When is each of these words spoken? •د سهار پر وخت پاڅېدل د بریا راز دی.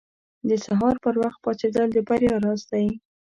•د 0.49 0.49
سهار 0.65 0.95
پر 1.03 1.15
وخت 1.23 1.39
پاڅېدل 1.43 1.87
د 1.93 1.97
بریا 2.07 2.35
راز 2.43 2.61
دی. 2.71 2.87